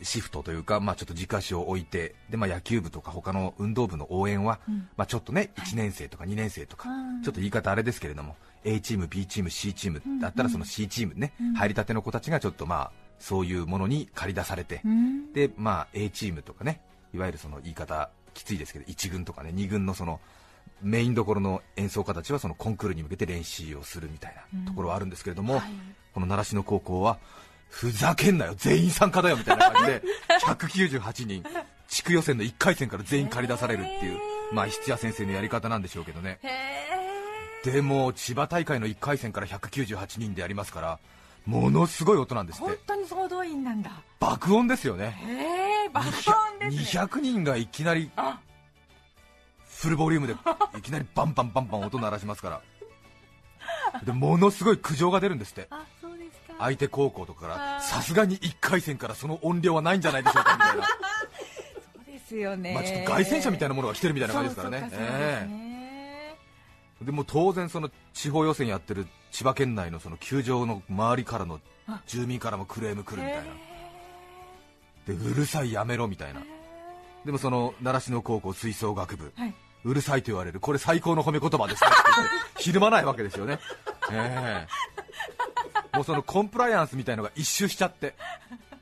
[0.04, 4.88] シフトというか、まあ、ちょっと軸足を置いてで、まあ、野球部とか他の運動部の応援は、うん。
[4.96, 11.54] まあ、ちょっとね1年生とか2年生とか、うんちょっと言い方あれですけれども A チーム、B チーム、C チームだったらその C チームね、うん。
[11.56, 15.34] 入りたての子たちがちょっとまあそういうものに駆り出されて、うん。
[15.34, 16.82] でまあ、A チームとかね
[17.14, 20.20] いわゆるその言い方きついですけど1軍とかね2軍のその
[20.82, 25.64] メインどころの演奏家たちはそのコンクールに向けて練習をするみたいなところはあるんですけれども、はい。
[26.14, 27.18] この習志野高校は
[27.70, 30.04] ふざけんなよ全員参加だよみたいな感じで
[30.46, 31.44] 198人
[31.88, 34.20] 地区予選の1回戦から全員駆り出されるっていう、
[34.52, 36.40] まあ、七谷先生のやり方なんでしょうけどね。
[36.44, 41.00] へでも千葉大会の1回戦から198人でやりますから
[41.48, 42.66] ものすごい音なんですって。
[42.66, 43.90] 本当に総動員なんだ。
[44.20, 45.18] 爆音ですよね。
[45.26, 46.14] へえ爆音
[46.60, 47.02] ですね。
[47.02, 48.40] 200人がいきなりあ。
[49.66, 50.36] フルボリュームで
[50.78, 52.62] いきなりバンバンバンバン音鳴らしますから。
[54.04, 55.68] でものすごい苦情が出るんですって。
[55.70, 56.56] あそうですか。
[56.60, 60.92] 相手高校とかからさすがに1回戦からその音量はないんじゃないでしょうかみたいな、そ
[62.02, 62.74] うですよね。
[62.74, 66.36] まあ、ちょっと凱旋車みたいなものが来てるみたいな感じですからね。
[67.02, 69.06] でも当然その地方予選やってる
[69.38, 72.02] 千葉県内のその球場の周りからのあ。
[72.08, 73.44] 住民からもクレーム来るみたいな。
[75.14, 76.42] へでうるさいやめろみたいな。
[77.24, 79.32] でもその習志野高校吹奏楽部。
[79.38, 79.54] ーはい。
[79.84, 80.60] うるさいと言われる。
[80.60, 81.90] これ最高の褒め言葉ですね。
[81.92, 81.94] っ
[82.58, 83.60] ひるまないわけですよね、
[84.12, 88.16] ええもうそのコンプライアンスみたいのが一周しちゃって。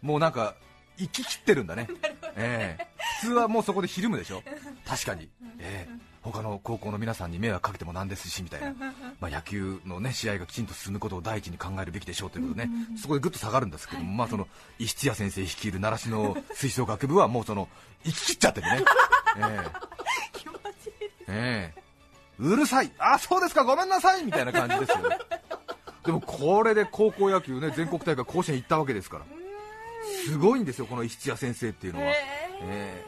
[0.02, 0.56] もうなんか
[0.98, 1.90] 行き切ってるんだね。
[2.38, 2.88] ええ
[3.20, 4.42] 普通はもうそこでひるむでしょ。
[4.88, 8.74] 確かに、ええ他の高校の皆さんに迷惑かけてもなんですしみたいな、
[9.22, 14.48] まあ、野球の、ね、試合がきちんと進むことを第一に考えるべきでしょうということでね、そこでぐっと下がるんですけども、まあ、その
[14.80, 17.70] 石津谷先生率いる習志野吹奏楽部はもうその
[18.04, 18.84] 行き切っちゃってるね、
[19.38, 19.70] ええ。
[20.34, 21.82] 気持ちいいええ。
[22.40, 24.24] うるさい、あそうですか、ごめんなさい。
[24.24, 25.18] みたいな感じですよね、
[26.04, 29.26] でもこれで高校野球、ね、全国大会、甲子園行ったわけですから、
[30.26, 32.16] すごいんですよ、この石津谷先生っていうのは、へえ
[32.62, 33.06] え。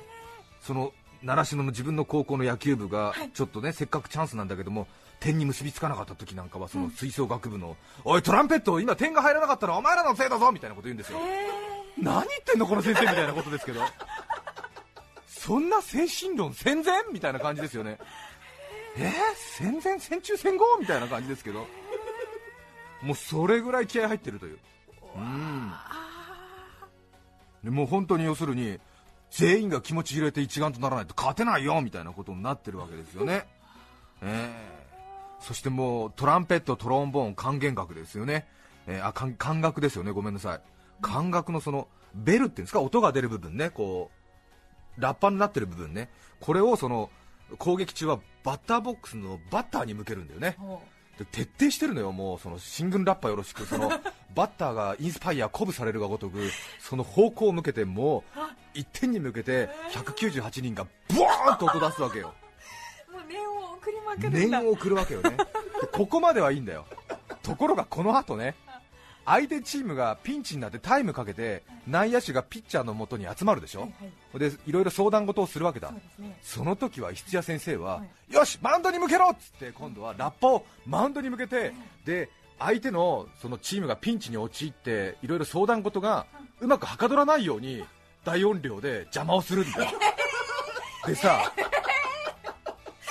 [0.61, 4.87] その習志野の自分の高校の野球部がちょっとね、せっかくチャンスなんだけども、
[5.19, 11.19] 点に結びつかなかった時なんかは、その吹奏楽部の、おい、トランペット、今、点が入らなかったらお前らのせいだぞみたいなこと言うんですよ。
[11.97, 13.81] 何言ってんのこの先生みたいなことですけど。
[15.27, 17.97] そんな精神論戦前みたいな感じですよね。
[18.97, 20.65] えー、戦前戦中戦後？
[20.79, 21.65] みたいな感じですけど。
[23.01, 24.59] もうそれぐらい気合入ってるという。
[25.15, 25.71] うん。
[27.63, 28.79] でもう本当に要するに
[29.31, 33.45] 全員が気持ち入れて一丸とならないと勝てないよみたいなことになってるわけですよね。
[34.21, 34.77] ええ。
[35.39, 38.47] そしてもうトランペット、トロンボーン、管弦楽ですよね、
[38.87, 40.61] えーあ管管楽ですよね、ごめんなさい、
[41.01, 44.09] 管楽のそのベルっていうんですか、音が出る部分ね、こ
[44.97, 46.09] うラッパになってる部分ね、
[46.39, 47.09] これをその
[47.59, 50.57] 攻撃中はバッターボックスのバッターに向けるんだよね、
[51.17, 53.89] で徹底してるのよ、もうその新軍ラッパよろしく、その
[54.35, 56.49] バッターがインスパイア、鼓舞されるがごとく、
[56.79, 58.39] その方向を向けて、もう
[58.73, 62.33] 一点に向けて198人がブワーンと音出すわけよ。
[63.09, 64.39] う もう念を送りまくるんだ。
[64.39, 65.31] 念を送るわけよね。
[65.31, 66.85] でここまではいいんだよ。
[67.41, 68.55] ところがこの後ね
[69.27, 73.91] 相手チームがピンチになってタイムかけて内野手がピッチャーのもとに集まるでしょ、はい
[74.31, 74.39] はい。
[74.39, 75.89] でいろいろ相談事をするわけだ。
[76.15, 76.39] そね。
[76.41, 81.73] その時は石谷先生は、はよし、マウンドに向けろっつって今度はラッパをマウンドに向けて、
[82.05, 86.25] で相手のそのチームがピンチに陥っていろいろ相談事が
[86.61, 87.83] うまくはかどらないように
[88.23, 89.91] 大音量で邪魔をするんだよ。
[91.05, 91.51] でさ、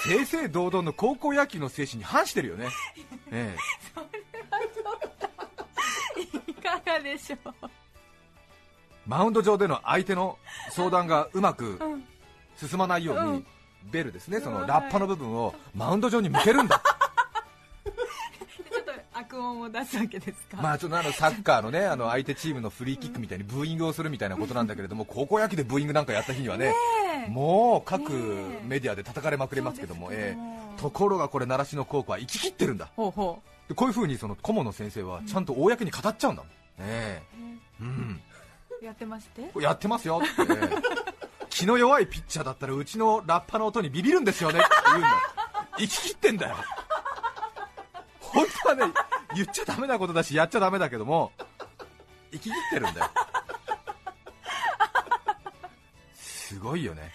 [0.06, 2.68] 正々堂々の高校野球の精神に反してるよね。
[3.30, 3.54] え。
[3.54, 4.25] え、い
[6.66, 7.50] かがでしょう？
[9.06, 10.36] マウンド上での相手の
[10.70, 11.78] 相談がうまく
[12.56, 13.46] 進まないように、うん。
[13.90, 16.82] ベルですね、そのうんラッパの部分をマウンド上に向けるんだ。
[17.86, 20.60] ちょっと悪音を出すわけですか？
[20.60, 26.74] まあちょっとあのサッカーのねあの相手チームのフリーキックみたいにブーイングをするみたいなことなんだけれども、高校野球でブーイングなんかやった日にはね、
[27.28, 27.30] え。
[27.30, 28.10] もう各
[28.64, 30.72] メディアで叩かれまくれますけども、そうですえけども。
[30.76, 37.36] えところがこれ、習志野高校は生き切ってるんだ、ほうほでこういうふうにその顧問の先生はちゃんと公に語っちゃうんだもん、ええ。
[37.80, 38.20] うん、
[38.80, 39.60] うやってまして。
[39.60, 41.06] やってますよって、ええ
[41.56, 44.58] 気の弱いピッチャーだったらうちのラッパの音にビビるんですよね。
[44.58, 45.08] って言うんだ、
[45.78, 46.56] 生き切ってんだよ、
[48.20, 48.94] 本当はね、
[49.34, 51.32] 言っちゃダメなことだし、やっちゃダメだけども、
[52.30, 53.10] 生き切ってるんだよ。
[56.14, 57.10] すごいよね。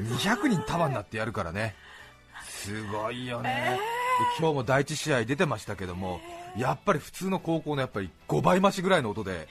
[0.00, 1.76] 200人束になってやるからね。
[2.42, 3.78] すごいよね。
[3.78, 3.91] で
[4.38, 6.20] 今日も第一試合出てましたけども、
[6.56, 9.48] やっぱり普通の高校のやっぱり5倍増しぐらいの音で、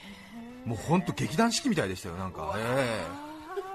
[0.64, 2.54] もう本当劇団四季みたいでしたよ、なんか。
[2.56, 3.32] ええ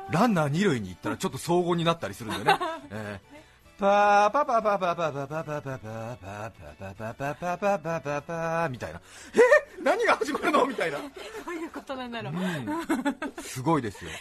[0.10, 2.65] ランナー二塁に行ったらちょっと荘厳になったりするんだよね。
[2.91, 3.38] ええ
[3.78, 6.52] パーパパパパパパパパパパパパ
[6.95, 9.00] パパパパパパパみたいな。
[9.36, 10.97] え何が始まるのみたいな。
[10.97, 11.04] ど
[11.52, 14.12] ういうことなんだろう、うんすごいですよ。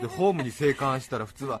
[0.00, 1.60] で、ホームに生還したら普通は、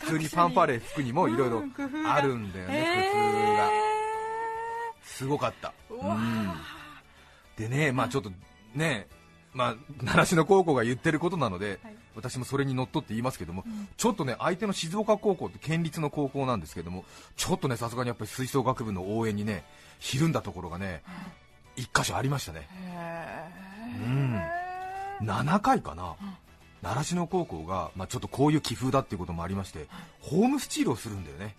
[0.00, 1.64] 普通にファンファーレ吹くにもいろいろ
[2.06, 3.70] あるんだよね、工夫が。
[5.02, 5.72] すごかった。
[5.90, 6.52] うん
[7.56, 8.30] でね、まあちょっと
[8.74, 9.06] ね、
[9.54, 13.62] まあ、習志野高校が言ってることなので、はい私もそれにのっとって言いますけども、
[13.98, 17.04] ちょっとね、相手の静岡高校って県立の高校なんですけども、
[17.36, 19.64] ちょっとね、さすがにやっぱり吹奏楽部の応援にね、
[19.98, 21.02] ひるんだところがね、
[21.76, 22.68] 一箇所ありましたね。
[24.06, 24.40] うん。
[25.26, 26.16] 7回かな。
[26.86, 29.88] 習志野高校が、まあ、ちょっとこういう気風だっていうこともありまして、
[30.20, 31.56] ホームスチールをするんだよね。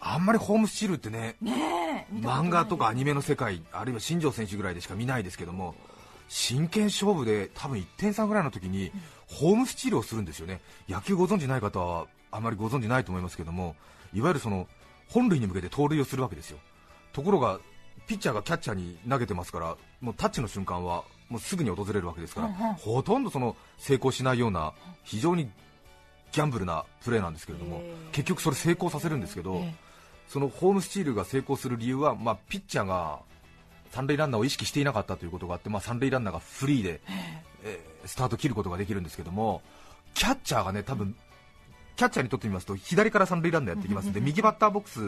[0.00, 5.74] あんまりホームスチールってね、ね漫画とかアニメの世界あるいは新庄選手ぐらいでしか見ないですけども
[6.28, 8.92] 真剣勝負で多分1点差ぐらいの時に
[9.26, 10.60] ホームスチールをするんですよね。
[10.88, 13.74] 野球ご存じない方はあまりご存じないと思いますけども
[14.12, 14.68] いわゆるその
[15.08, 16.58] 本塁に向けて盗塁をするわけですよ。
[17.12, 17.58] ところが
[18.06, 25.50] ピッチャーがキャッチャーに投げてますからもうタッチの瞬間はもうすぐに訪れるわけですから、ほとんどその成功しないような非常に
[26.32, 27.80] ギャンブルなプレーなんですけれども
[28.12, 29.74] 結局それ成功させるんですけど、え
[30.28, 33.20] そのホームスチールが成功する理由は、まあ、ピッチャーが
[33.92, 37.00] 三塁ランナーを意識していなかったということがあって、まあ、三塁ランナーがフリーで、
[37.64, 39.62] えースタート切ることができるんですけども
[40.14, 41.14] キャッチャーがね多分
[41.96, 44.98] キャッチャーにとってみますと左から三塁ランナーやってきますので右バッターボックス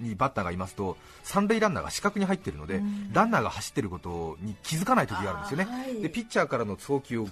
[0.00, 2.80] にバッターがいますと三塁ランナーが視覚に入っているので
[3.12, 6.00] ランナーが走っていることに気づかない時があるんですよね。
[6.02, 7.28] でピッチャーからの送球を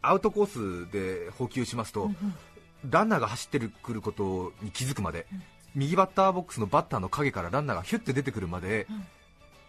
[0.00, 2.10] アウトコースで補給しますと、
[2.88, 5.26] ランナーが走ってくることに気づくまで、
[5.74, 8.86] 右バッターボックスのバッターの影からランナーがヒュッて出てくるまで、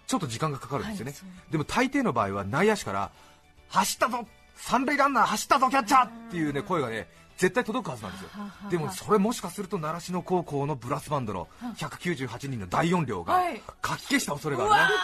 [0.05, 1.15] ちょっと時間がかかるんですよね、
[1.49, 3.11] でも大抵の場合は内野手から
[3.69, 6.05] 走ったぞ、三塁ランナー走ったぞ、キャッチャー!
[6.05, 7.07] っていう、ね、声がね
[7.39, 8.29] 絶対届くはずなんですよ、
[8.69, 11.47] でもそれもしかすると習志野高校のブラスバンドの
[11.77, 13.61] 198人の大音量がはい。
[13.81, 14.99] かき消した恐れがあるね。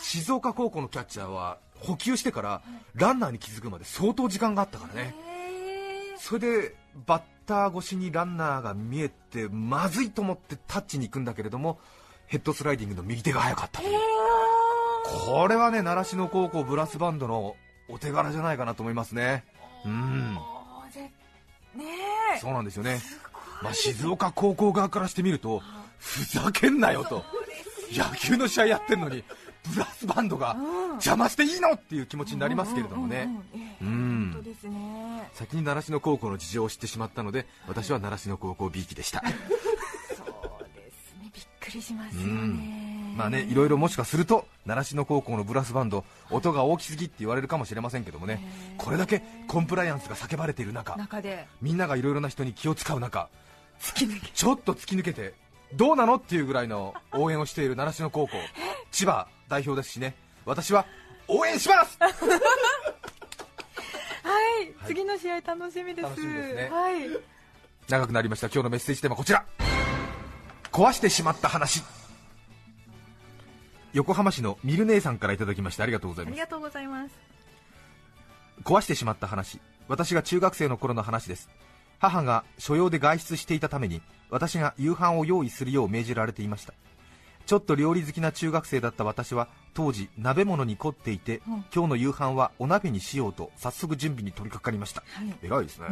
[0.00, 2.62] 静岡高校のキャッチャーは補給してから
[2.94, 5.12] ランナーに気づくまで相当時間があったからね、
[6.18, 11.80] それでバッター越しにランナーが見えてまずいと思ってタッチに行くんだけれども
[12.28, 13.98] ヘッドスライディングの右手が速かったという。
[15.26, 17.56] これはね習志野高校ブラスバンドの
[17.88, 19.42] お手柄じゃないかなと思いますね。
[19.84, 20.38] うん
[22.40, 23.00] そうなんですよね、
[23.62, 25.62] まあ、静岡高校側からしてみると
[25.98, 27.24] ふざけんなよと。
[27.92, 29.24] 野球の試合やってるのに
[29.74, 30.56] ブラスバンドが
[30.92, 33.28] 邪魔していいのっていう気持ちになりますけれどもね、
[33.82, 34.32] ううんん。
[34.32, 35.28] 本当ですね。
[35.34, 39.22] 先に習志野高校の事情を知ってしまったので私は習志野高校 B 期でした
[41.70, 43.14] くりしますよね。
[43.16, 48.40] まあねいろいろもしかすると習志野高校のブラスバンド音が大きすぎって言われるかもしれませんけどもね。
[48.78, 51.46] これだけコンプライアンスが叫ばれている中中で。
[51.60, 53.28] みんながいろいろな人に気を使う中
[54.34, 55.32] ちょっと突き抜けて
[55.74, 58.34] どうなのっていうぐらいの応援をしている習志野高校。
[58.90, 60.14] 千葉代表ですしね。
[60.44, 60.84] 私は
[61.28, 61.96] 応援します！
[62.00, 62.08] は
[64.62, 66.08] い、次の試合楽しみです。
[66.08, 66.68] 楽しみですね。
[66.70, 66.94] はい。
[67.88, 68.48] 長くなりました。
[68.48, 69.44] 今日のメッセージテーマこちら
[70.72, 71.82] 壊してしまった話。
[73.92, 76.32] 横浜市のミル姉さんからいただきましてありがとうございます。
[76.32, 77.14] ありがとうございます。
[78.62, 79.60] 壊してしまった話。
[79.88, 81.48] 私が中学生の頃の話です。
[81.98, 86.72] 母が所用で外出していたために私が夕飯を用意するよう命じられていました。
[87.46, 91.64] ちょっと料理好きな中学生だった私は当時鍋物に凝っていて、うん。
[91.74, 95.02] 今日の夕飯はお鍋にしようと早速準備に取り掛かりました。
[95.02, 95.34] はい。
[95.42, 95.86] 偉いですね、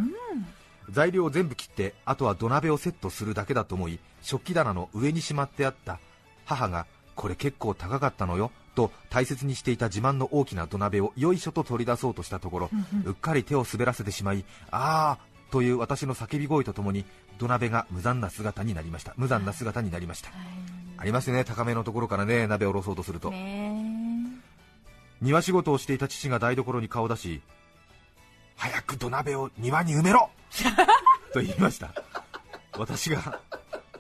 [0.91, 5.99] 材料を全部切ってあとは土鍋をセットするだけだと思い食器棚の上にしまってあった
[6.45, 12.71] 母がこれ結構高かったのよと大切にしていた自慢の大きな土鍋をよいしょと取り出そうとしたところ、
[13.05, 17.05] うっかり手を滑らせてしまいあーという私の叫び声とともに
[17.39, 19.15] 土鍋が無残な姿になりました。
[19.17, 20.31] 無残な姿になりました、
[20.97, 23.99] ありますよね高めのところからね鍋を下ろそうとすると、ね
[25.21, 27.41] 庭仕事をしていた父が台所に顔を出し
[28.59, 30.31] 早く土鍋を庭に埋めろ。
[31.33, 31.91] と言いました。
[32.77, 33.41] 私が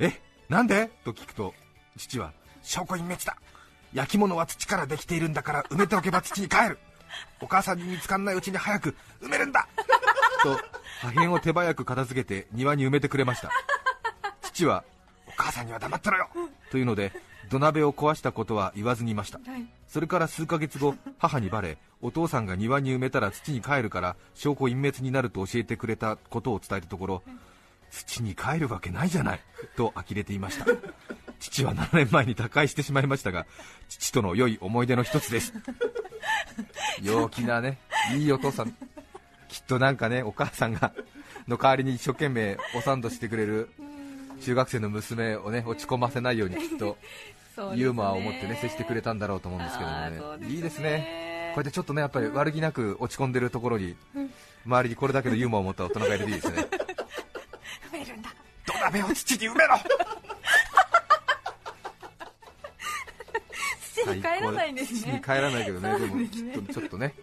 [0.00, 0.88] えなんで？
[1.04, 1.54] と聞くと
[1.96, 3.36] 父は証拠隠滅だ。
[3.94, 6.78] 焼き物は土からできているんだから埋めておけば土に帰る。
[7.40, 9.66] お母さんに見つかんないうちに早く埋めるんだ
[10.42, 10.56] と
[11.00, 13.50] 破片を手早く片付けて庭に埋めてくれました。
[14.42, 14.97] 父はお
[15.38, 16.28] 母さんには黙ってろよ。
[16.70, 17.12] というので
[17.48, 19.38] 土鍋を壊したことは言わずにいました。
[19.38, 19.66] はい。
[19.86, 27.22] それから数ヶ月後母にバレお父さんが庭に埋めたら土に帰るから証拠隠滅になると教えてくれたことを伝えたところ
[27.90, 29.40] 土に帰るわけないじゃない
[29.76, 30.66] と呆れていました。
[31.40, 33.46] 父は7年前に他界してしまいましたが
[33.88, 35.54] 父との良い思い出の一つです。
[37.00, 37.78] 陽気なね
[38.14, 38.74] いいお父さん。
[39.48, 40.92] きっとなんかねお母さんが
[41.46, 43.70] の代わりに一生懸命おサンドしてくれる
[44.40, 46.96] 中学生の娘をね落ち込ませないようにきっと
[47.74, 50.48] ユーモアを持ってね接してくれたんだろうと思うんですけどもね。
[50.48, 51.52] いいですね。
[51.54, 53.96] こうやってちょっとねやっぱり悪気なく落ち込んでるところに
[54.64, 56.66] 周りにこれだけのユーモアを持った大人がいるといいですね。
[57.90, 58.30] 埋めるんだ。
[58.66, 59.76] 土鍋を土に埋めろ。
[63.94, 65.98] 土に帰らないんです土にね帰らないけどね。
[65.98, 67.14] でもきっとちょっとね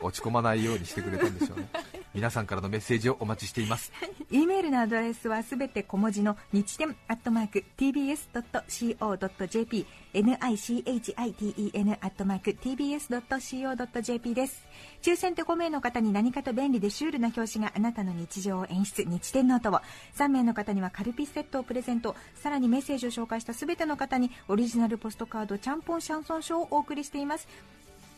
[0.00, 1.68] 落ち込まないようにしてくれたんでしょうね
[2.14, 3.92] 皆さんからのメッセージをお待ちしています。
[4.30, 14.66] E メールのアドレスはすべて小文字の日天アットマーク tbs.co.jp nichiten アットマーク tbs.co.jp です。
[15.02, 19.04] 抽選で5名の方に何かと便利でシュールな表紙があなたの日常を演出。
[19.04, 19.80] 日天ノートを。
[20.16, 22.14] 3名の方にはカルピスセットをプレゼント。
[22.34, 27.48] さらにメッセージを紹介したすべての方にオリジナルポストカードちゃんぽんシャンソン賞をお送りしています。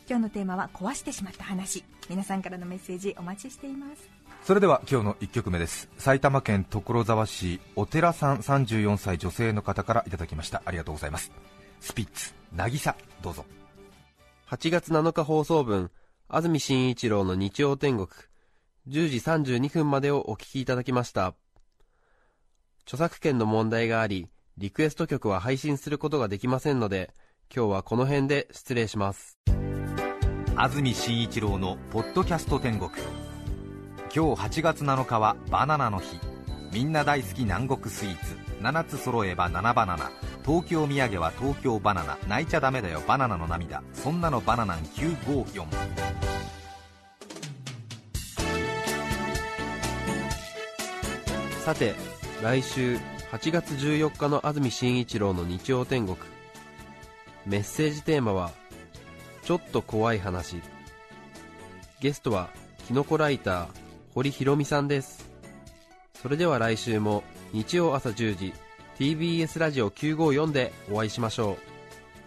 [0.07, 1.83] 今日のテーマは壊してしまった話。
[2.09, 4.09] 皆さんからのメッセージお待ちしています。
[4.43, 5.89] それでは今日の1曲目です。
[5.97, 10.61] 埼玉県所沢市お寺さん34歳女性の方からいただきました。
[10.65, 11.31] ありがとうございます。
[11.79, 13.45] スピッツ渚どうぞ。
[14.49, 15.89] 8月7日放送分
[16.29, 18.07] 安住紳一郎の日曜天国。
[18.87, 19.17] 10時
[19.55, 21.33] 32分までをお聞きいただきました。
[22.85, 27.11] 著作権の問題がありリクエスト曲は配信することができませんので
[27.53, 29.39] 今日はこの辺で失礼します
[30.57, 32.89] 安住紳一郎の「ポッドキャスト天国」
[34.15, 36.17] 今日8月7日はバナナの日。
[36.71, 38.37] みんな大好き南国スイーツ。
[38.61, 40.09] 7つ揃えば7バナナ。
[40.45, 42.17] 東京土産は東京バナナ。
[42.29, 43.01] 泣いちゃダメだよ。
[43.05, 43.83] バナナの涙。
[43.93, 45.65] そんなのバナナン954
[51.65, 51.95] さて
[52.41, 52.95] 来週
[53.33, 56.17] 8月14日の安住紳一郎の日曜天国。
[57.45, 58.51] メッセージテーマは
[59.45, 60.61] 「ちょっと怖い話」
[62.01, 62.49] ゲストは
[62.87, 63.65] キノコライター
[64.13, 65.29] 堀ひろみさんです。
[66.21, 68.53] それでは来週も日曜朝10時
[68.97, 71.57] TBS ラジオ954でお会いしましょ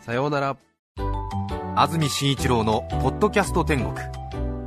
[0.01, 0.05] う。
[0.05, 0.57] さようなら。
[1.77, 3.95] 安住紳一郎の「ポッドキャスト天国」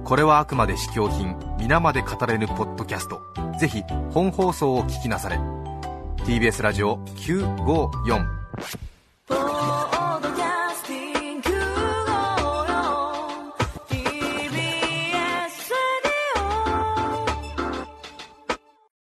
[0.05, 3.21] これはあくまで試供品皆まで語れぬポッドキャスト。
[3.59, 5.37] ぜひ本放送を聞きなされ。
[6.25, 8.25] TBS ラジオ954「